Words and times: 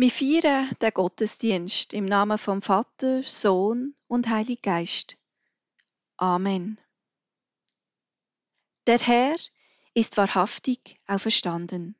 Wir 0.00 0.12
feiern 0.12 0.70
den 0.80 0.92
Gottesdienst 0.92 1.92
im 1.92 2.04
Namen 2.04 2.38
vom 2.38 2.62
Vater, 2.62 3.24
Sohn 3.24 3.96
und 4.06 4.28
Heilig 4.28 4.62
Geist. 4.62 5.16
Amen. 6.16 6.80
Der 8.86 9.00
Herr 9.00 9.34
ist 9.94 10.16
wahrhaftig 10.16 11.00
auferstanden. 11.08 11.96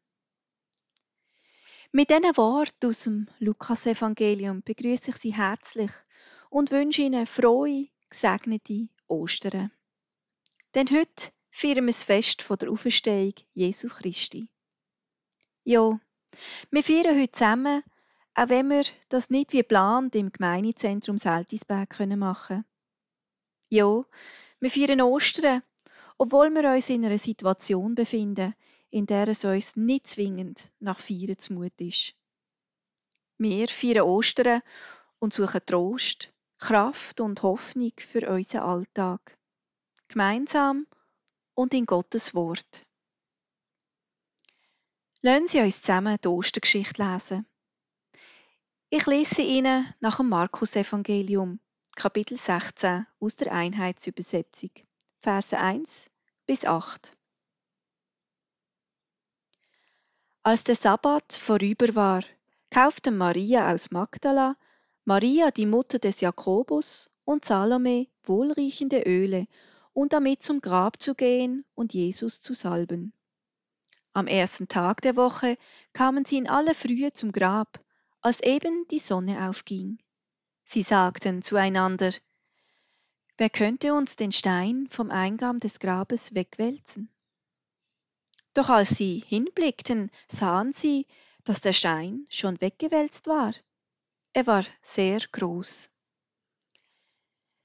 Mit 1.90 2.10
diesen 2.10 2.36
Worten 2.36 2.86
aus 2.86 3.02
dem 3.02 3.26
Lukasevangelium 3.40 4.62
begrüße 4.62 5.10
ich 5.10 5.16
Sie 5.16 5.34
herzlich 5.34 5.90
und 6.50 6.70
wünsche 6.70 7.02
Ihnen 7.02 7.26
frohe, 7.26 7.88
gesegnete 8.08 8.86
Ostern. 9.08 9.72
Denn 10.76 10.88
heute 10.92 11.32
feiern 11.50 11.86
wir 11.86 11.92
das 11.92 12.04
Fest 12.04 12.46
der 12.48 12.70
Auferstehung 12.70 13.34
Jesu 13.54 13.88
Christi. 13.88 14.48
Ja, 15.64 15.98
wir 16.70 16.82
feiern 16.82 17.18
heute 17.18 17.32
zusammen, 17.32 17.82
auch 18.34 18.48
wenn 18.48 18.68
wir 18.68 18.84
das 19.08 19.30
nicht 19.30 19.52
wie 19.52 19.58
geplant 19.58 20.14
im 20.14 20.30
Gemeindezentrum 20.30 21.18
Seltisberg 21.18 21.98
machen 22.16 22.46
können. 22.46 22.64
Ja, 23.70 24.04
wir 24.60 24.70
feiern 24.70 25.00
Ostern, 25.00 25.62
obwohl 26.18 26.50
wir 26.50 26.70
uns 26.70 26.90
in 26.90 27.04
einer 27.04 27.18
Situation 27.18 27.94
befinden, 27.94 28.54
in 28.90 29.06
der 29.06 29.28
es 29.28 29.44
uns 29.44 29.76
nicht 29.76 30.06
zwingend 30.06 30.72
nach 30.80 30.98
Feiern 30.98 31.38
zumut 31.38 31.80
ist. 31.80 32.14
Wir 33.38 33.68
feiern 33.68 34.02
Ostern 34.02 34.62
und 35.18 35.32
suchen 35.32 35.60
Trost, 35.64 36.32
Kraft 36.58 37.20
und 37.20 37.42
Hoffnung 37.42 37.92
für 37.98 38.28
unseren 38.28 38.62
Alltag. 38.62 39.38
Gemeinsam 40.08 40.86
und 41.54 41.74
in 41.74 41.86
Gottes 41.86 42.34
Wort. 42.34 42.84
Lassen 45.20 45.48
Sie 45.48 45.58
uns 45.58 45.82
zusammen 45.82 46.16
die 46.22 46.28
Ostergeschichte 46.28 47.02
lesen. 47.02 47.44
Ich 48.88 49.04
lese 49.06 49.42
Ihnen 49.42 49.92
nach 49.98 50.18
dem 50.18 50.28
Markus-Evangelium, 50.28 51.58
Kapitel 51.96 52.38
16 52.38 53.04
aus 53.18 53.34
der 53.34 53.52
Einheitsübersetzung, 53.52 54.70
Verse 55.18 55.58
1 55.58 56.08
bis 56.46 56.64
8. 56.64 57.16
Als 60.44 60.62
der 60.62 60.76
Sabbat 60.76 61.32
vorüber 61.32 61.96
war, 61.96 62.22
kauften 62.70 63.16
Maria 63.16 63.72
aus 63.72 63.90
Magdala, 63.90 64.56
Maria 65.04 65.50
die 65.50 65.66
Mutter 65.66 65.98
des 65.98 66.20
Jakobus 66.20 67.10
und 67.24 67.44
Salome 67.44 68.06
wohlriechende 68.22 69.02
Öle, 69.02 69.48
um 69.94 70.08
damit 70.08 70.44
zum 70.44 70.60
Grab 70.60 71.02
zu 71.02 71.16
gehen 71.16 71.64
und 71.74 71.92
Jesus 71.92 72.40
zu 72.40 72.54
salben. 72.54 73.12
Am 74.18 74.26
ersten 74.26 74.66
Tag 74.66 75.00
der 75.02 75.14
Woche 75.14 75.56
kamen 75.92 76.24
sie 76.24 76.38
in 76.38 76.48
aller 76.48 76.74
Frühe 76.74 77.12
zum 77.12 77.30
Grab, 77.30 77.78
als 78.20 78.40
eben 78.40 78.84
die 78.88 78.98
Sonne 78.98 79.48
aufging. 79.48 79.98
Sie 80.64 80.82
sagten 80.82 81.40
zueinander, 81.40 82.12
Wer 83.36 83.48
könnte 83.48 83.94
uns 83.94 84.16
den 84.16 84.32
Stein 84.32 84.88
vom 84.90 85.12
Eingang 85.12 85.60
des 85.60 85.78
Grabes 85.78 86.34
wegwälzen? 86.34 87.14
Doch 88.54 88.70
als 88.70 88.88
sie 88.88 89.22
hinblickten, 89.24 90.10
sahen 90.26 90.72
sie, 90.72 91.06
dass 91.44 91.60
der 91.60 91.72
Stein 91.72 92.26
schon 92.28 92.60
weggewälzt 92.60 93.28
war. 93.28 93.54
Er 94.32 94.48
war 94.48 94.64
sehr 94.82 95.20
groß. 95.30 95.92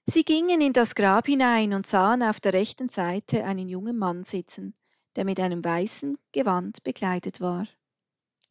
Sie 0.06 0.24
gingen 0.24 0.62
in 0.62 0.74
das 0.74 0.94
Grab 0.94 1.26
hinein 1.26 1.74
und 1.74 1.88
sahen 1.88 2.22
auf 2.22 2.40
der 2.40 2.54
rechten 2.54 2.90
Seite 2.90 3.44
einen 3.44 3.70
jungen 3.70 3.98
Mann 3.98 4.24
sitzen, 4.24 4.76
der 5.16 5.26
mit 5.26 5.40
einem 5.40 5.64
weißen 5.64 6.18
Gewand 6.32 6.84
bekleidet 6.84 7.42
war. 7.42 7.68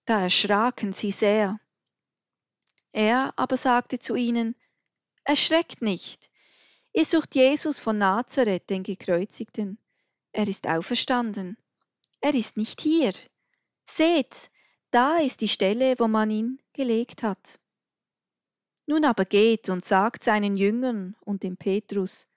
Da 0.04 0.22
erschraken 0.22 0.92
sie 0.92 1.10
sehr. 1.10 1.60
Er 2.92 3.32
aber 3.36 3.56
sagte 3.56 3.98
zu 3.98 4.14
ihnen, 4.14 4.54
Erschreckt 5.24 5.82
nicht, 5.82 6.30
ihr 6.92 7.04
sucht 7.04 7.34
Jesus 7.34 7.78
von 7.78 7.98
Nazareth, 7.98 8.68
den 8.70 8.82
Gekreuzigten. 8.82 9.78
Er 10.32 10.48
ist 10.48 10.66
auferstanden. 10.66 11.56
Er 12.20 12.34
ist 12.34 12.56
nicht 12.56 12.80
hier. 12.80 13.12
Seht, 13.84 14.50
da 14.90 15.18
ist 15.18 15.40
die 15.40 15.48
Stelle, 15.48 15.94
wo 15.98 16.08
man 16.08 16.30
ihn 16.30 16.60
gelegt 16.72 17.22
hat. 17.22 17.60
Nun 18.86 19.04
aber 19.04 19.24
geht 19.24 19.70
und 19.70 19.84
sagt 19.84 20.24
seinen 20.24 20.56
Jüngern 20.56 21.16
und 21.20 21.44
dem 21.44 21.56
Petrus, 21.56 22.28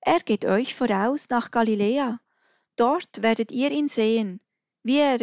er 0.00 0.20
geht 0.20 0.44
euch 0.44 0.74
voraus 0.74 1.28
nach 1.30 1.50
Galiläa, 1.50 2.20
Dort 2.76 3.22
werdet 3.22 3.52
ihr 3.52 3.70
ihn 3.70 3.88
sehen, 3.88 4.40
wie 4.82 4.98
er 4.98 5.20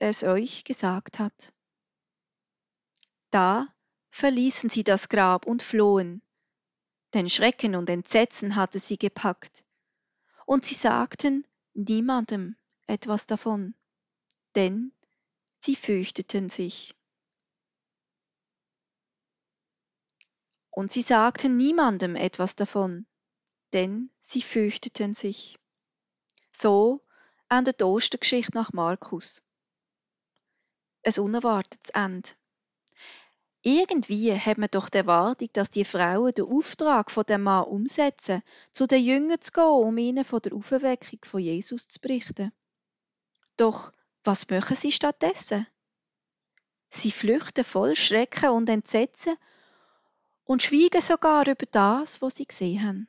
es 0.00 0.22
euch 0.22 0.64
gesagt 0.64 1.18
hat. 1.18 1.52
Da 3.30 3.68
verließen 4.10 4.70
sie 4.70 4.84
das 4.84 5.08
Grab 5.08 5.46
und 5.46 5.62
flohen, 5.62 6.22
denn 7.14 7.28
Schrecken 7.28 7.74
und 7.74 7.90
Entsetzen 7.90 8.56
hatte 8.56 8.78
sie 8.78 8.96
gepackt, 8.96 9.64
und 10.46 10.64
sie 10.64 10.74
sagten 10.74 11.46
niemandem 11.74 12.56
etwas 12.86 13.26
davon, 13.26 13.74
denn 14.54 14.92
sie 15.58 15.76
fürchteten 15.76 16.48
sich. 16.48 16.94
Und 20.70 20.90
sie 20.92 21.02
sagten 21.02 21.56
niemandem 21.56 22.16
etwas 22.16 22.56
davon, 22.56 23.06
denn 23.72 24.10
sie 24.20 24.42
fürchteten 24.42 25.14
sich. 25.14 25.58
So 26.56 27.02
endet 27.48 27.80
die 27.80 27.84
Ostergeschichte 27.84 28.54
nach 28.54 28.72
Markus. 28.72 29.42
Ein 31.04 31.18
unerwartetes 31.18 31.90
Ende. 31.90 32.30
Irgendwie 33.62 34.38
hat 34.38 34.58
man 34.58 34.68
doch 34.70 34.88
die 34.88 34.98
Erwartung, 34.98 35.48
dass 35.54 35.70
die 35.70 35.84
Frauen 35.84 36.32
den 36.32 36.44
Auftrag 36.44 37.10
von 37.10 37.24
dem 37.24 37.42
Mann 37.42 37.64
umsetzen, 37.64 38.42
zu 38.70 38.86
den 38.86 39.02
Jüngern 39.02 39.40
zu 39.40 39.52
gehen, 39.52 39.64
um 39.64 39.96
ihnen 39.96 40.24
von 40.24 40.40
der 40.40 40.52
Auferweckung 40.52 41.20
von 41.24 41.40
Jesus 41.40 41.88
zu 41.88 42.00
berichten. 42.00 42.52
Doch 43.56 43.92
was 44.22 44.48
machen 44.50 44.76
sie 44.76 44.92
stattdessen? 44.92 45.66
Sie 46.90 47.10
flüchten 47.10 47.64
voll 47.64 47.96
Schrecken 47.96 48.50
und 48.50 48.68
Entsetzen 48.68 49.36
und 50.44 50.62
schweigen 50.62 51.00
sogar 51.00 51.46
über 51.48 51.66
das, 51.70 52.22
was 52.22 52.36
sie 52.36 52.46
gesehen 52.46 52.86
haben. 52.86 53.08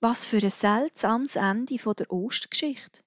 Was 0.00 0.24
für 0.24 0.38
ein 0.38 0.50
seltsames 0.50 1.34
Ende 1.34 1.78
von 1.78 1.94
der 1.94 2.12
Ostergeschichte. 2.12 3.02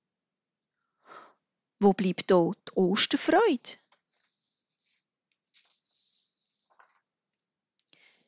Wo 1.79 1.93
bleibt 1.93 2.29
dort 2.29 2.59
die 2.67 2.73
Osterfreude? 2.75 3.77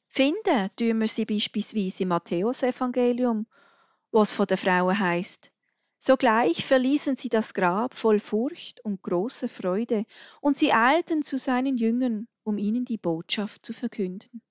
Finden 0.08 0.70
tun 0.78 1.02
wir 1.02 1.08
sie 1.08 1.26
beispielsweise 1.26 2.04
im 2.04 2.10
Matthäusevangelium, 2.10 3.48
wo 4.12 4.22
es 4.22 4.32
von 4.32 4.46
den 4.46 4.58
Frauen 4.58 4.98
heißt: 4.98 5.52
Sogleich 5.98 6.66
verließen 6.66 7.18
sie 7.18 7.30
das 7.30 7.54
Grab 7.54 7.96
voll 7.96 8.20
Furcht 8.20 8.80
und 8.86 9.02
großer 9.02 9.50
Freude, 9.50 10.06
und 10.40 10.58
sie 10.58 10.72
eilten 10.72 11.22
zu 11.22 11.38
seinen 11.38 11.78
Jüngern, 11.78 12.28
um 12.44 12.58
ihnen 12.58 12.86
die 12.86 12.98
Botschaft 12.98 13.66
zu 13.66 13.74
verkünden. 13.74 14.42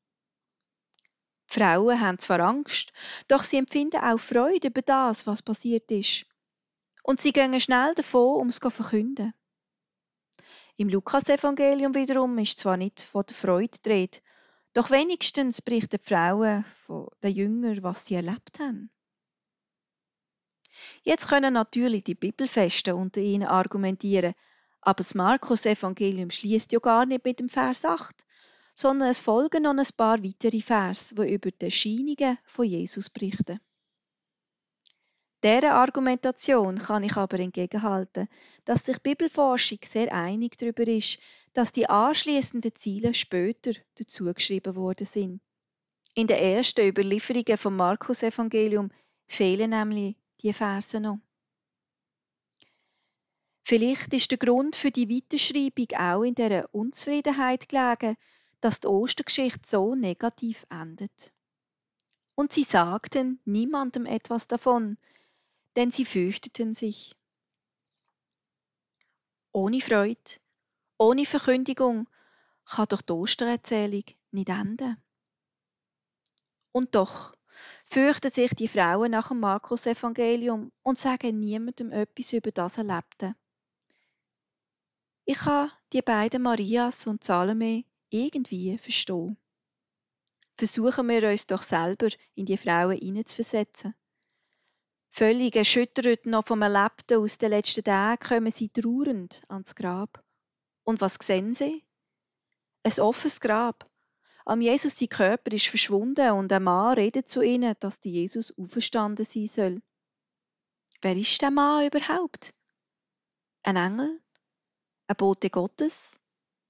Frauen 1.53 2.01
haben 2.01 2.19
zwar 2.19 2.41
Angst, 2.41 2.95
doch 3.29 3.43
sie 3.43 3.59
empfinden 3.59 4.03
auch 4.03 4.19
Freude 4.19 4.69
über 4.69 4.81
das, 4.81 5.27
was 5.27 5.43
passiert 5.43 5.91
ist. 5.91 6.25
Und 7.03 7.21
sie 7.21 7.33
gehen 7.33 7.61
schnell 7.61 7.95
davon, 7.95 8.41
um 8.41 8.49
es 8.49 8.59
zu 8.59 8.71
verkünden. 8.71 9.35
Im 10.77 10.89
Lukas-Evangelium 10.89 11.95
wiederum 11.95 12.39
ist 12.39 12.59
zwar 12.59 12.79
nicht 12.79 13.03
von 13.03 13.25
der 13.29 13.37
Freude 13.37 13.79
Rede, 13.87 14.19
doch 14.73 14.91
wenigstens 14.91 15.61
berichten 15.61 15.99
die 15.99 16.07
Frauen 16.09 16.65
von 16.87 17.09
den 17.23 17.35
Jüngern, 17.35 17.83
was 17.83 18.07
sie 18.07 18.15
erlebt 18.15 18.59
haben. 18.59 18.91
Jetzt 21.03 21.29
können 21.29 21.53
natürlich 21.53 22.05
die 22.05 22.15
Bibelfesten 22.15 22.95
unter 22.95 23.21
ihnen 23.21 23.47
argumentieren, 23.47 24.33
aber 24.81 24.97
das 24.97 25.15
Markus-Evangelium 25.15 26.31
schließt 26.31 26.73
ja 26.73 26.79
gar 26.79 27.05
nicht 27.05 27.27
mit 27.27 27.41
dem 27.41 27.51
Vers 27.51 27.85
8, 27.85 28.25
sondern 28.75 29.11
es 29.11 29.21
folgen 29.21 29.65
noch 29.65 29.77
ein 29.77 29.87
paar 29.97 30.23
weitere 30.23 30.61
Vers, 30.61 31.15
die 31.17 31.33
über 31.33 31.51
die 31.51 31.65
Erscheinungen 31.67 32.39
von 32.45 32.65
Jesus 32.65 33.11
berichten. 33.11 33.61
Dieser 35.45 35.75
Argumentation 35.75 36.79
kann 36.79 37.03
ich 37.03 37.17
aber 37.17 37.41
entgegenhalten, 37.41 38.29
dass 38.65 38.85
sich 38.85 38.99
Bibelforschung 39.03 39.79
sehr 39.83 40.13
einig 40.13 40.57
darüber 40.57 40.87
ist, 40.87 41.19
dass 41.53 41.73
die 41.73 41.89
anschließenden 41.89 42.75
Ziele 42.75 43.13
später 43.13 43.73
dazugeschrieben 43.97 44.77
worden 44.77 45.05
sind. 45.05 45.41
In 46.15 46.29
den 46.29 46.37
ersten 46.37 46.87
Überlieferungen 46.87 47.59
vom 47.59 47.75
Markus-Evangelium 47.75 48.91
fehlen 49.27 49.71
nämlich 49.71 50.17
die 50.43 50.53
Verse 50.53 51.01
noch. 51.01 51.19
Vielleicht 53.65 54.13
ist 54.13 54.31
der 54.31 54.39
Grund 54.39 54.77
für 54.77 54.91
die 54.91 55.09
Weiterschreibung 55.09 55.89
auch 55.99 56.23
in 56.23 56.35
der 56.35 56.73
Unzufriedenheit 56.75 57.69
gelegen, 57.69 58.17
dass 58.63 58.81
die 58.81 58.87
Ostergeschichte 58.87 59.69
so 59.69 59.95
negativ 59.95 60.65
endet. 60.71 61.33
Und 62.35 62.53
sie 62.53 62.65
sagten 62.65 63.41
niemandem 63.45 64.07
etwas 64.07 64.49
davon, 64.49 64.97
denn 65.77 65.91
sie 65.91 66.05
fürchteten 66.05 66.73
sich. 66.73 67.17
Ohne 69.53 69.81
Freude, 69.81 70.39
ohne 70.97 71.27
Verkündigung 71.27 72.09
kann 72.65 72.87
doch 72.89 73.03
die 73.03 73.13
Ostererzählung 73.13 74.05
nicht 74.31 74.49
enden. 74.49 74.97
Und 76.71 76.95
doch 76.95 77.35
fürchten 77.85 78.31
sich 78.31 78.55
die 78.55 78.69
Frauen 78.69 79.11
nach 79.11 79.29
dem 79.29 79.41
Markus-Evangelium 79.41 80.73
und 80.83 80.99
sagen 80.99 81.41
niemandem 81.41 81.91
etwas 81.91 82.33
über 82.33 82.53
das 82.53 82.79
Erlebte. 82.79 83.35
Ich 85.25 85.39
kann 85.39 85.73
die 85.93 86.03
beiden 86.03 86.43
Marias 86.43 87.07
und 87.07 87.23
Salome 87.25 87.85
irgendwie 88.13 88.77
verstehen. 88.79 89.37
Versuchen 90.55 91.09
wir 91.09 91.29
uns 91.29 91.47
doch 91.47 91.63
selber 91.63 92.09
in 92.35 92.47
die 92.47 92.57
Frauen 92.57 92.99
hineinzuversetzen. 92.99 93.95
Völlig 95.11 95.57
erschüttert 95.57 96.27
noch 96.27 96.47
vom 96.47 96.63
Erlebten 96.63 97.19
aus 97.19 97.39
den 97.39 97.51
letzten 97.51 97.85
Tagen 97.85 98.27
kommen 98.27 98.51
sie 98.51 98.69
trauernd 98.69 99.43
ans 99.49 99.75
Grab. 99.75 100.25
Und 100.85 101.01
was 101.01 101.19
sehen 101.21 101.53
sie? 101.53 101.85
Ein 102.83 103.01
offenes 103.01 103.41
Grab. 103.41 103.89
Am 104.45 104.61
Jesus 104.61 104.99
sein 104.99 105.09
Körper 105.09 105.53
ist 105.53 105.69
verschwunden 105.69 106.31
und 106.33 106.53
ein 106.53 106.63
Mann 106.63 106.95
redet 106.95 107.29
zu 107.29 107.43
ihnen, 107.43 107.75
dass 107.79 108.01
die 108.01 108.13
Jesus 108.13 108.57
auferstanden 108.59 109.25
sein 109.25 109.47
soll. 109.47 109.83
Wer 111.01 111.17
ist 111.17 111.41
der 111.43 111.51
Mann 111.51 111.87
überhaupt? 111.87 112.55
Ein 113.63 113.77
Engel? 113.77 114.21
Ein 115.07 115.17
Bote 115.17 115.51
Gottes? 115.51 116.19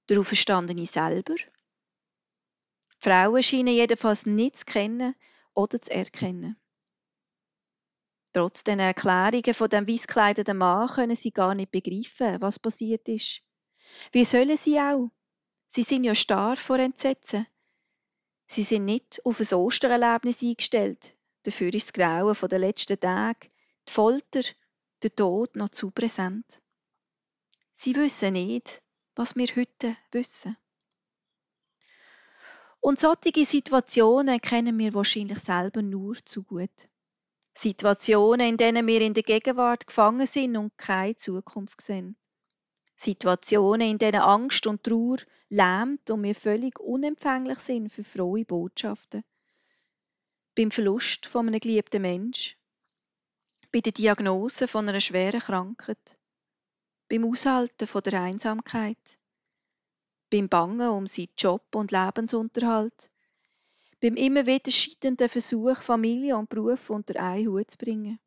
Der 0.09 0.19
Auferstandene 0.19 0.85
selber? 0.85 1.35
Die 1.35 1.43
Frauen 2.99 3.41
scheinen 3.41 3.73
jedenfalls 3.73 4.25
nicht 4.25 4.57
zu 4.57 4.65
kennen 4.65 5.15
oder 5.53 5.79
zu 5.79 5.91
erkennen. 5.91 6.57
Trotz 8.33 8.63
den 8.63 8.79
Erklärungen 8.79 9.53
von 9.53 9.69
dem 9.69 9.87
weißgekleideten 9.87 10.57
Mann 10.57 10.89
können 10.89 11.15
sie 11.15 11.31
gar 11.31 11.55
nicht 11.55 11.71
begreifen, 11.71 12.41
was 12.41 12.59
passiert 12.59 13.07
ist. 13.07 13.43
Wie 14.11 14.25
sollen 14.25 14.57
sie 14.57 14.79
auch? 14.79 15.09
Sie 15.67 15.83
sind 15.83 16.03
ja 16.03 16.15
starr 16.15 16.57
vor 16.57 16.79
Entsetzen. 16.79 17.47
Sie 18.45 18.63
sind 18.63 18.85
nicht 18.85 19.25
auf 19.25 19.39
ein 19.39 19.57
Ostererlebnis 19.57 20.43
eingestellt. 20.43 21.15
Dafür 21.43 21.73
ist 21.73 21.87
das 21.87 21.93
Grauen 21.93 22.35
der 22.49 22.59
letzten 22.59 22.99
Tage, 22.99 23.49
die 23.87 23.91
Folter, 23.91 24.41
der 25.01 25.15
Tod 25.15 25.55
noch 25.55 25.69
zu 25.69 25.91
präsent. 25.91 26.61
Sie 27.71 27.95
wissen 27.95 28.33
nicht, 28.33 28.82
was 29.15 29.35
wir 29.35 29.47
heute 29.55 29.95
wissen. 30.11 30.57
Und 32.79 32.99
solche 32.99 33.45
Situationen 33.45 34.41
kennen 34.41 34.77
wir 34.77 34.93
wahrscheinlich 34.93 35.39
selber 35.39 35.81
nur 35.81 36.15
zu 36.25 36.43
gut. 36.43 36.89
Situationen, 37.55 38.49
in 38.49 38.57
denen 38.57 38.87
wir 38.87 39.01
in 39.01 39.13
der 39.13 39.23
Gegenwart 39.23 39.87
gefangen 39.87 40.27
sind 40.27 40.57
und 40.57 40.77
keine 40.77 41.15
Zukunft 41.15 41.81
sehen. 41.81 42.17
Situationen, 42.95 43.91
in 43.91 43.97
denen 43.99 44.21
Angst 44.21 44.67
und 44.67 44.83
Trauer 44.83 45.17
lähmt 45.49 46.09
und 46.09 46.23
wir 46.23 46.35
völlig 46.35 46.79
unempfänglich 46.79 47.59
sind 47.59 47.89
für 47.89 48.03
frohe 48.03 48.43
Botschaften. 48.43 49.23
Beim 50.55 50.71
Verlust 50.71 51.25
von 51.25 51.47
einem 51.47 51.59
geliebten 51.59 52.01
Mensch, 52.01 52.57
bei 53.71 53.79
der 53.79 53.91
Diagnose 53.91 54.67
von 54.67 54.87
einer 54.87 54.99
schweren 54.99 55.39
Krankheit, 55.39 56.17
beim 57.13 57.25
Aushalten 57.25 57.85
von 57.85 58.01
der 58.01 58.23
Einsamkeit, 58.23 59.19
beim 60.31 60.49
Bangen 60.49 60.89
um 60.89 61.05
seinen 61.05 61.29
Job 61.37 61.63
und 61.75 61.91
Lebensunterhalt, 61.91 63.11
beim 64.01 64.15
immer 64.15 64.47
wieder 64.47 64.71
scheiternden 64.71 65.29
Versuch, 65.29 65.77
Familie 65.77 66.35
und 66.35 66.49
Beruf 66.49 66.89
unter 66.89 67.21
einen 67.21 67.49
Hut 67.49 67.69
zu 67.69 67.77
bringen, 67.77 68.19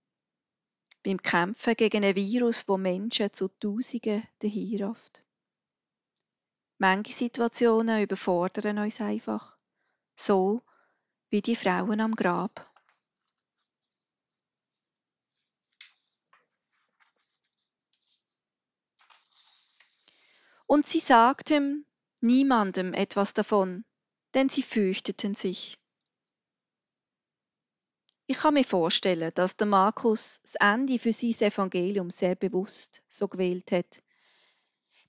beim 1.02 1.20
Kämpfen 1.20 1.74
gegen 1.74 2.04
ein 2.04 2.14
Virus, 2.14 2.64
das 2.64 2.78
Menschen 2.78 3.32
zu 3.32 3.48
Tausenden 3.48 4.22
dahinrafft. 4.38 5.24
Manche 6.78 7.12
Situationen 7.12 8.04
überfordern 8.04 8.78
uns 8.78 9.00
einfach, 9.00 9.58
so 10.14 10.62
wie 11.30 11.42
die 11.42 11.56
Frauen 11.56 12.00
am 12.00 12.14
Grab. 12.14 12.72
Und 20.66 20.86
sie 20.86 21.00
sagten 21.00 21.86
niemandem 22.20 22.92
etwas 22.92 23.34
davon, 23.34 23.84
denn 24.34 24.48
sie 24.48 24.62
fürchteten 24.62 25.34
sich. 25.34 25.78
Ich 28.26 28.38
kann 28.38 28.54
mir 28.54 28.64
vorstellen, 28.64 29.30
dass 29.34 29.56
der 29.56 29.68
Markus 29.68 30.40
das 30.42 30.56
Ende 30.56 30.98
für 30.98 31.12
sein 31.12 31.30
Evangelium 31.30 32.10
sehr 32.10 32.34
bewusst 32.34 33.02
so 33.08 33.28
gewählt 33.28 33.70
hat. 33.70 34.02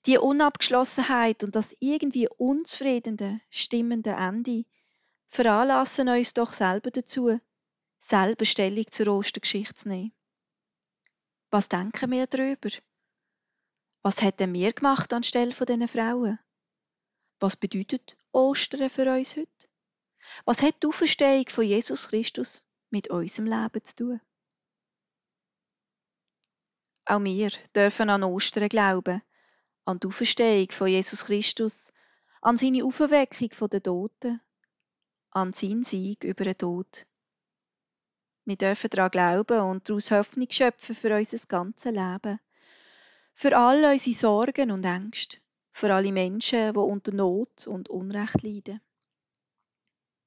Die 0.06 0.18
Unabgeschlossenheit 0.18 1.42
und 1.42 1.56
das 1.56 1.76
irgendwie 1.80 2.28
unzufriedene, 2.28 3.40
stimmende 3.50 4.10
Ende 4.10 4.64
veranlassen 5.26 6.08
uns 6.08 6.32
doch 6.32 6.52
selber 6.52 6.92
dazu, 6.92 7.40
selber 7.98 8.44
Stellung 8.44 8.86
zur 8.90 9.08
Ostergeschichte 9.08 9.74
zu 9.74 9.88
nehmen. 9.88 10.12
Was 11.50 11.68
denken 11.68 12.12
wir 12.12 12.26
darüber? 12.28 12.70
Was 14.08 14.22
hätten 14.22 14.54
wir 14.54 14.72
gemacht 14.72 15.12
anstelle 15.12 15.52
von 15.52 15.66
diesen 15.66 15.86
Frauen? 15.86 16.38
Was 17.40 17.56
bedeutet 17.56 18.16
Ostern 18.32 18.88
für 18.88 19.12
uns 19.12 19.36
heute? 19.36 19.68
Was 20.46 20.62
hat 20.62 20.82
die 20.82 20.86
Auferstehung 20.86 21.46
von 21.50 21.66
Jesus 21.66 22.08
Christus 22.08 22.62
mit 22.88 23.10
unserem 23.10 23.48
Leben 23.48 23.84
zu 23.84 23.96
tun? 23.96 24.20
Auch 27.04 27.22
wir 27.22 27.50
dürfen 27.76 28.08
an 28.08 28.22
Ostern 28.22 28.70
glauben, 28.70 29.20
an 29.84 30.00
die 30.00 30.06
Auferstehung 30.06 30.70
von 30.70 30.88
Jesus 30.88 31.26
Christus, 31.26 31.92
an 32.40 32.56
seine 32.56 32.86
Auferweckung 32.86 33.50
von 33.50 33.68
den 33.68 33.82
Toten, 33.82 34.40
an 35.32 35.52
seinen 35.52 35.82
Sieg 35.82 36.24
über 36.24 36.44
den 36.44 36.56
Tod. 36.56 37.06
Wir 38.46 38.56
dürfen 38.56 38.88
daran 38.88 39.10
glauben 39.10 39.60
und 39.60 39.86
daraus 39.86 40.10
Hoffnung 40.10 40.48
schöpfen 40.50 40.94
für 40.94 41.14
unser 41.14 41.46
ganzes 41.46 41.92
Leben, 41.92 42.40
für 43.38 43.56
all 43.56 43.84
unsere 43.84 44.16
Sorgen 44.16 44.72
und 44.72 44.84
Ängste, 44.84 45.38
für 45.70 45.94
alle 45.94 46.10
Menschen, 46.10 46.72
die 46.72 46.78
unter 46.80 47.12
Not 47.12 47.68
und 47.68 47.88
Unrecht 47.88 48.42
leiden. 48.42 48.80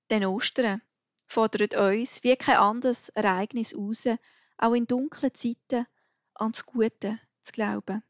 Denn 0.10 0.24
Ostern 0.24 0.82
fordert 1.28 1.76
uns 1.76 2.24
wie 2.24 2.38
kein 2.38 2.56
anderes 2.56 3.10
Ereignis 3.10 3.76
aus, 3.76 4.08
auch 4.58 4.74
in 4.74 4.88
dunklen 4.88 5.34
Zeiten 5.34 5.88
an 6.36 6.54
das 6.54 6.66
Gute 6.66 7.20
zu 7.44 7.52
glauben. 7.52 8.02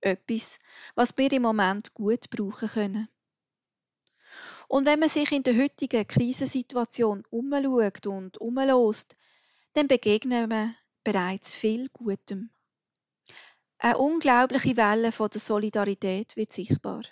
Etwas, 0.00 0.60
was 0.94 1.18
wir 1.18 1.32
im 1.32 1.42
Moment 1.42 1.92
gut 1.92 2.30
brauchen 2.30 2.68
können. 2.68 3.08
Und 4.68 4.86
wenn 4.86 5.00
man 5.00 5.08
sich 5.08 5.32
in 5.32 5.42
der 5.42 5.56
heutigen 5.56 6.06
Krisensituation 6.06 7.24
umschaut 7.30 8.06
und 8.06 8.38
umlässt, 8.38 9.16
dann 9.72 9.88
begegnen 9.88 10.50
wir 10.50 10.72
bereits 11.02 11.56
viel 11.56 11.88
Gutem. 11.88 12.50
Eine 13.78 13.98
unglaubliche 13.98 14.76
Welle 14.76 15.12
von 15.12 15.28
der 15.28 15.40
Solidarität 15.40 16.36
wird 16.36 16.52
sichtbar. 16.52 17.02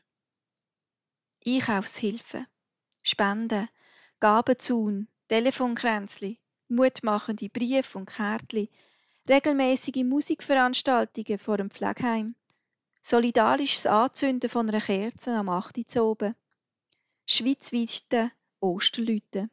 Einkaufshilfen, 1.47 2.47
Spenden, 3.03 3.69
Gabenzaun, 4.19 5.09
Telefonkränzli, 5.29 6.39
mutmachende 6.69 7.51
Briefe 7.51 7.99
und 7.99 8.07
Kärtchen, 8.07 8.69
regelmäßige 9.29 10.05
Musikveranstaltungen 10.05 11.39
vor 11.39 11.59
dem 11.59 11.71
Pflegeheim, 11.71 12.35
solidarisches 13.03 13.85
Anzünden 13.87 14.49
von 14.49 14.69
einer 14.69 14.81
Kerze 14.81 15.35
am 15.35 15.51
8. 15.51 15.97
oben, 15.99 16.35
schweizweite 17.27 18.31
Osterlüte. 18.61 19.51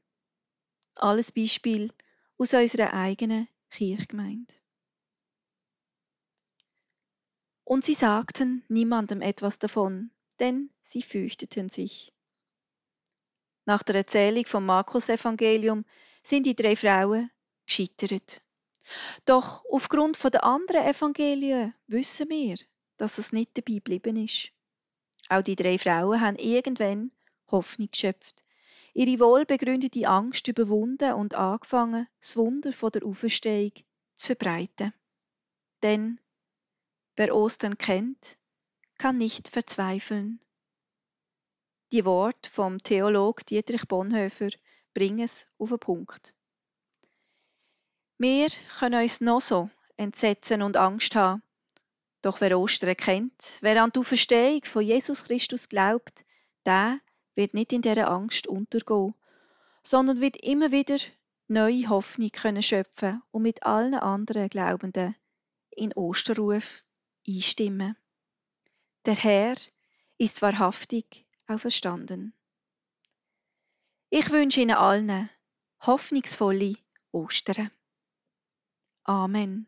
Alles 0.95 1.33
Beispiel 1.33 1.91
aus 2.37 2.53
unserer 2.53 2.93
eigenen 2.93 3.49
Kirchgemeinde. 3.69 4.60
Und 7.71 7.85
sie 7.85 7.93
sagten 7.93 8.65
niemandem 8.67 9.21
etwas 9.21 9.57
davon, 9.57 10.11
denn 10.41 10.71
sie 10.81 11.01
fürchteten 11.01 11.69
sich. 11.69 12.11
Nach 13.63 13.81
der 13.81 13.95
Erzählung 13.95 14.45
vom 14.45 14.65
Markus-Evangelium 14.65 15.85
sind 16.21 16.47
die 16.47 16.53
drei 16.53 16.75
Frauen 16.75 17.31
gescheitert. 17.65 18.41
Doch 19.23 19.63
aufgrund 19.71 20.21
der 20.21 20.43
anderen 20.43 20.85
Evangelien 20.85 21.73
wissen 21.87 22.27
wir, 22.27 22.57
dass 22.97 23.17
es 23.17 23.31
nicht 23.31 23.57
dabei 23.57 23.75
geblieben 23.75 24.17
ist. 24.17 24.51
Auch 25.29 25.41
die 25.41 25.55
drei 25.55 25.79
Frauen 25.79 26.19
haben 26.19 26.35
irgendwann 26.35 27.13
Hoffnung 27.49 27.87
geschöpft, 27.89 28.43
ihre 28.93 29.21
wohlbegründete 29.21 30.09
Angst 30.09 30.45
überwunden 30.49 31.13
und 31.13 31.35
angefangen, 31.35 32.09
das 32.19 32.35
Wunder 32.35 32.73
von 32.73 32.91
der 32.91 33.05
Auferstehung 33.05 33.71
zu 34.17 34.25
verbreiten. 34.25 34.91
Denn 35.83 36.19
Wer 37.15 37.35
Ostern 37.35 37.77
kennt, 37.77 38.37
kann 38.97 39.17
nicht 39.17 39.49
verzweifeln. 39.49 40.39
Die 41.91 42.05
Worte 42.05 42.49
vom 42.49 42.81
Theolog 42.81 43.45
Dietrich 43.45 43.87
Bonhoeffer 43.87 44.49
bringen 44.93 45.25
es 45.25 45.45
auf 45.57 45.69
den 45.69 45.79
Punkt. 45.79 46.33
Wir 48.17 48.47
können 48.79 49.01
uns 49.01 49.19
noch 49.19 49.41
so 49.41 49.69
entsetzen 49.97 50.61
und 50.61 50.77
Angst 50.77 51.15
haben. 51.15 51.43
Doch 52.21 52.39
wer 52.39 52.57
Ostern 52.57 52.95
kennt, 52.95 53.57
wer 53.61 53.83
an 53.83 53.91
die 53.91 53.99
Auferstehung 53.99 54.63
von 54.63 54.83
Jesus 54.83 55.25
Christus 55.25 55.67
glaubt, 55.67 56.23
der 56.65 56.99
wird 57.35 57.53
nicht 57.53 57.73
in 57.73 57.81
dieser 57.81 58.09
Angst 58.09 58.47
untergehen, 58.47 59.15
sondern 59.83 60.21
wird 60.21 60.37
immer 60.37 60.71
wieder 60.71 60.97
neue 61.47 61.89
Hoffnung 61.89 62.29
können 62.29 62.61
schöpfen 62.61 63.21
und 63.31 63.41
mit 63.41 63.63
allen 63.63 63.95
anderen 63.95 64.49
Glaubenden 64.49 65.15
in 65.71 65.93
Osterruf 65.93 66.83
einstimmen. 67.27 67.95
Der 69.05 69.15
Herr 69.15 69.55
ist 70.17 70.41
wahrhaftig 70.41 71.25
auferstanden. 71.47 72.33
Ich 74.09 74.29
wünsche 74.29 74.61
Ihnen 74.61 74.75
allen 74.75 75.29
hoffnungsvolle 75.81 76.75
Ostern. 77.11 77.71
Amen. 79.03 79.67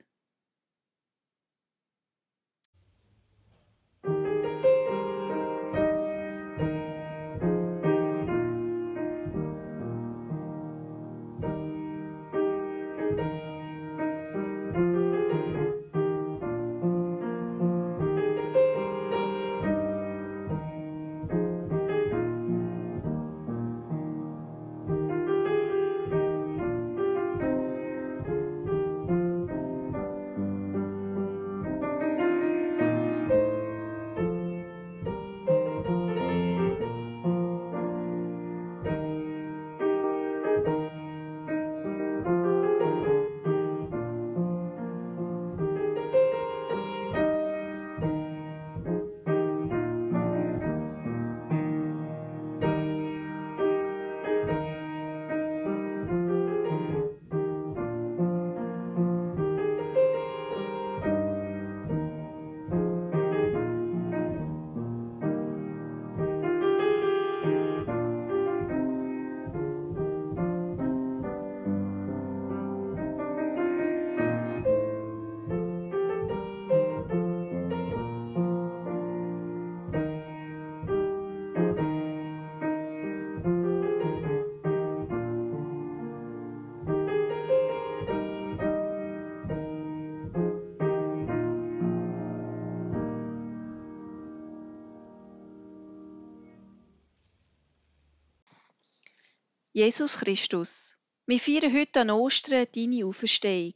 Jesus 99.75 100.19
Christus, 100.19 100.95
wir 101.25 101.39
feiern 101.39 101.73
heute 101.73 102.01
an 102.01 102.11
Ostern 102.11 102.67
deine 102.75 103.07
Auferstehung. 103.07 103.73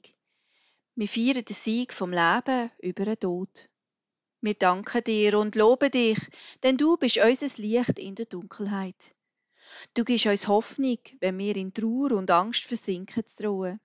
Wir 0.94 1.08
feiern 1.08 1.44
den 1.44 1.56
Sieg 1.56 1.92
vom 1.92 2.12
Leben 2.12 2.70
über 2.78 3.06
den 3.06 3.20
Tod. 3.20 3.68
Wir 4.42 4.54
danken 4.54 5.04
dir 5.04 5.40
und 5.40 5.56
loben 5.56 5.90
dich, 5.90 6.20
denn 6.62 6.78
du 6.78 6.98
bist 6.98 7.18
unser 7.18 7.48
Licht 7.60 7.98
in 7.98 8.14
der 8.14 8.28
Dunkelheit. 8.28 9.16
Du 9.96 10.06
gibst 10.06 10.28
uns 10.28 10.48
Hoffnung, 10.48 11.00
wenn 11.20 11.40
wir 11.40 11.56
in 11.56 11.74
Trauer 11.74 12.12
und 12.12 12.30
Angst 12.30 12.66
versinken 12.66 13.26
zu 13.26 13.42
drohen. 13.42 13.80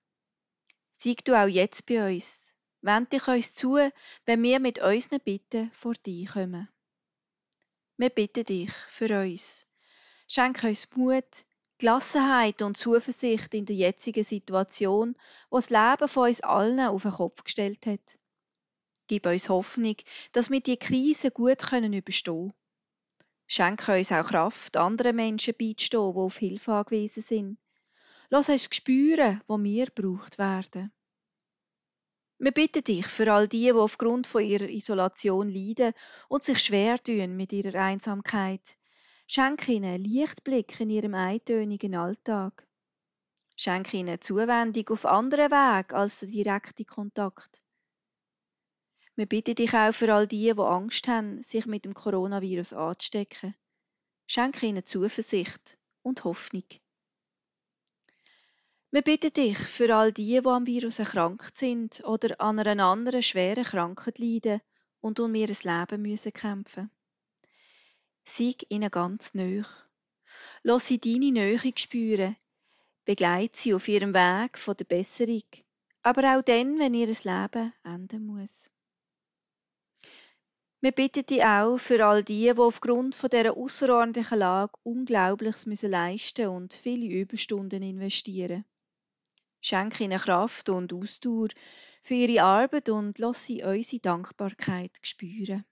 Sieg 0.91 1.25
du 1.25 1.33
auch 1.33 1.47
jetzt 1.47 1.87
bei 1.87 2.13
uns. 2.13 2.53
Wend 2.81 3.11
dich 3.11 3.27
uns 3.27 3.55
zu, 3.55 3.79
wenn 4.27 4.43
wir 4.43 4.59
mit 4.59 4.77
unseren 4.77 5.19
Bitten 5.19 5.71
vor 5.73 5.95
dich 5.95 6.27
kommen. 6.27 6.69
Wir 7.97 8.11
bitten 8.11 8.45
dich 8.45 8.71
für 8.87 9.19
uns. 9.19 9.65
Schenk 10.27 10.63
uns 10.63 10.87
Mut, 10.95 11.25
Gelassenheit 11.77 12.61
und 12.61 12.77
Zuversicht 12.77 13.53
in 13.53 13.65
der 13.65 13.75
jetzigen 13.75 14.23
Situation, 14.23 15.15
wo 15.49 15.57
das 15.57 15.69
Leben 15.69 16.07
von 16.07 16.27
uns 16.29 16.41
allen 16.41 16.79
auf 16.79 17.01
den 17.01 17.11
Kopf 17.11 17.43
gestellt 17.43 17.85
hat. 17.85 18.19
Gib 19.07 19.25
uns 19.25 19.49
Hoffnung, 19.49 19.95
dass 20.31 20.49
wir 20.49 20.61
die 20.61 20.77
Krise 20.77 21.31
gut 21.31 21.59
können 21.59 21.93
überstehen 21.93 22.53
Schenke 23.47 23.97
uns 23.97 24.11
auch 24.11 24.25
Kraft, 24.25 24.77
anderen 24.77 25.15
Menschen 25.15 25.53
beizustehen, 25.57 26.13
die 26.13 26.19
auf 26.19 26.37
Hilfe 26.37 26.73
angewiesen 26.73 27.21
sind. 27.21 27.57
Lass 28.29 28.49
uns 28.49 28.69
spüren, 28.73 29.41
wo 29.47 29.61
wir 29.61 29.87
gebraucht 29.87 30.39
werden. 30.39 30.91
Wir 32.39 32.51
bitten 32.51 32.83
dich 32.83 33.05
für 33.05 33.31
all 33.31 33.47
die, 33.47 33.65
die 33.65 33.71
aufgrund 33.73 34.25
von 34.25 34.43
ihrer 34.43 34.69
Isolation 34.69 35.49
leiden 35.49 35.93
und 36.29 36.43
sich 36.43 36.59
schwer 36.59 36.97
tun 37.01 37.35
mit 37.37 37.53
ihrer 37.53 37.79
Einsamkeit. 37.79 38.77
Schenk 39.25 39.67
ihnen 39.69 40.03
Lichtblick 40.03 40.79
in 40.79 40.89
ihrem 40.89 41.15
eintönigen 41.15 41.95
Alltag. 41.95 42.67
Schenk 43.55 43.93
ihnen 43.93 44.19
Zuwendung 44.19 44.89
auf 44.89 45.05
anderen 45.05 45.49
Wegen 45.49 45.95
als 45.95 46.19
der 46.19 46.29
direkte 46.29 46.83
Kontakt. 46.83 47.61
Wir 49.15 49.25
bitten 49.25 49.55
dich 49.55 49.73
auch 49.73 49.93
für 49.93 50.13
all 50.13 50.27
die, 50.27 50.51
die 50.53 50.59
Angst 50.59 51.07
haben, 51.07 51.41
sich 51.41 51.65
mit 51.65 51.85
dem 51.85 51.93
Coronavirus 51.93 52.73
anzustecken. 52.73 53.55
Schenk 54.25 54.61
ihnen 54.61 54.85
Zuversicht 54.85 55.77
und 56.01 56.23
Hoffnung. 56.25 56.65
Wir 58.91 59.03
bitten 59.03 59.33
dich 59.33 59.57
für 59.57 59.95
all 59.95 60.11
die, 60.11 60.41
die 60.41 60.47
am 60.47 60.67
Virus 60.67 60.99
erkrankt 60.99 61.55
sind 61.55 62.03
oder 62.05 62.39
an 62.41 62.59
einer 62.59 62.85
anderen 62.85 63.23
schweren 63.23 63.63
Krankheit 63.63 64.19
leiden 64.19 64.61
und 64.99 65.19
um 65.19 65.33
ihr 65.33 65.47
Leben 65.47 66.01
müssen 66.01 66.33
kämpfen 66.33 66.91
Sei 68.25 68.55
ihnen 68.69 68.89
ganz 68.89 69.33
nöch. 69.33 69.67
Lass 70.63 70.87
sie 70.87 70.99
deine 70.99 71.31
Nähe 71.31 71.73
spüren. 71.75 72.35
Begleite 73.05 73.59
sie 73.59 73.73
auf 73.73 73.87
ihrem 73.87 74.13
Weg 74.13 74.57
von 74.57 74.75
der 74.75 74.85
Besserung, 74.85 75.43
aber 76.03 76.37
auch 76.37 76.41
dann, 76.41 76.79
wenn 76.79 76.93
ihr 76.93 77.07
Leben 77.07 77.73
enden 77.83 78.25
muss. 78.25 78.71
Wir 80.79 80.91
bitten 80.91 81.25
dich 81.25 81.43
auch 81.43 81.77
für 81.77 82.05
all 82.05 82.23
die, 82.23 82.51
die 82.53 82.59
aufgrund 82.59 83.15
dieser 83.21 83.55
außerordentlichen 83.55 84.39
Lage 84.39 84.73
Unglaubliches 84.83 85.65
müssen 85.65 85.91
leisten 85.91 86.47
und 86.47 86.73
viele 86.73 87.05
Überstunden 87.05 87.81
investieren. 87.81 88.65
Schenk 89.61 90.01
ihnen 90.01 90.19
Kraft 90.19 90.67
und 90.67 90.91
Ausdauer 90.91 91.47
für 92.01 92.15
ihre 92.15 92.43
Arbeit 92.43 92.89
und 92.89 93.17
lass 93.17 93.45
sie 93.45 93.63
unsere 93.63 94.01
Dankbarkeit 94.01 94.91
spüren. 95.03 95.63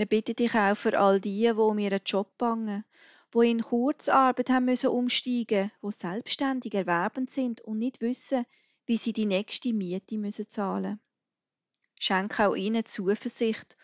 Wir 0.00 0.06
bitten 0.06 0.34
dich 0.34 0.54
auch 0.54 0.76
für 0.76 0.98
all 0.98 1.20
die, 1.20 1.42
die 1.42 1.50
um 1.50 1.78
ihren 1.78 2.00
Job 2.06 2.38
bangen, 2.38 2.86
die 3.34 3.50
in 3.50 3.60
Kurzarbeit 3.60 4.48
haben 4.48 4.64
müssen 4.64 4.88
umsteigen, 4.88 5.70
die 5.82 5.92
selbstständig 5.92 6.72
erwerbend 6.72 7.30
sind 7.30 7.60
und 7.60 7.76
nicht 7.76 8.00
wissen, 8.00 8.46
wie 8.86 8.96
sie 8.96 9.12
die 9.12 9.26
nächste 9.26 9.74
Miete 9.74 10.16
müssen 10.16 10.48
zahlen. 10.48 11.00
Schenke 11.98 12.48
auch 12.48 12.54
ihnen 12.54 12.86
Zuversicht 12.86 13.76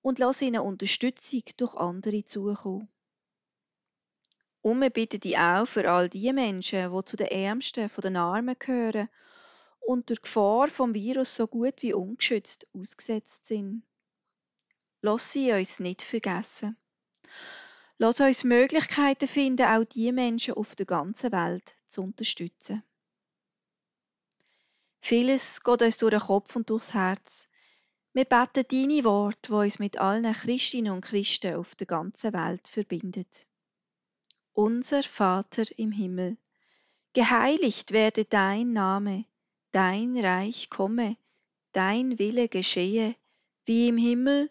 und 0.00 0.18
lass 0.18 0.40
ihnen 0.40 0.62
Unterstützung 0.62 1.42
durch 1.58 1.74
andere 1.74 2.24
zukommen. 2.24 2.88
Und 4.62 4.80
wir 4.80 4.88
bitten 4.88 5.20
dich 5.20 5.36
auch 5.36 5.66
für 5.66 5.90
all 5.90 6.08
die 6.08 6.32
Menschen, 6.32 6.90
die 6.90 7.04
zu 7.04 7.16
den 7.18 7.26
Ärmsten 7.26 7.90
von 7.90 8.00
den 8.00 8.16
Armen 8.16 8.56
gehören 8.58 9.10
und 9.80 10.08
der 10.08 10.16
Gefahr 10.16 10.68
vom 10.68 10.94
Virus 10.94 11.36
so 11.36 11.46
gut 11.46 11.82
wie 11.82 11.92
ungeschützt 11.92 12.66
ausgesetzt 12.72 13.48
sind. 13.48 13.82
Lass 15.04 15.32
sie 15.32 15.52
uns 15.52 15.80
nicht 15.80 16.02
vergessen. 16.02 16.76
Lass 17.98 18.20
uns 18.20 18.44
Möglichkeiten 18.44 19.28
finden, 19.28 19.66
auch 19.66 19.84
die 19.84 20.12
Menschen 20.12 20.54
auf 20.54 20.76
der 20.76 20.86
ganzen 20.86 21.32
Welt 21.32 21.74
zu 21.88 22.02
unterstützen. 22.02 22.82
Vieles 25.00 25.62
geht 25.64 25.82
uns 25.82 25.98
durch 25.98 26.12
den 26.12 26.20
Kopf 26.20 26.54
und 26.54 26.70
durchs 26.70 26.94
Herz. 26.94 27.48
Wir 28.12 28.24
beten 28.24 28.64
deine 28.70 29.02
Worte, 29.02 29.50
die 29.50 29.54
uns 29.54 29.80
mit 29.80 29.98
allen 29.98 30.32
Christinnen 30.32 30.92
und 30.92 31.00
Christen 31.00 31.56
auf 31.56 31.74
der 31.74 31.88
ganzen 31.88 32.32
Welt 32.32 32.68
verbindet. 32.68 33.46
Unser 34.52 35.02
Vater 35.02 35.64
im 35.76 35.90
Himmel, 35.90 36.36
geheiligt 37.12 37.90
werde 37.90 38.24
dein 38.24 38.72
Name, 38.72 39.24
dein 39.72 40.16
Reich 40.16 40.70
komme, 40.70 41.16
dein 41.72 42.18
Wille 42.20 42.48
geschehe, 42.48 43.16
wie 43.64 43.88
im 43.88 43.96
Himmel, 43.96 44.50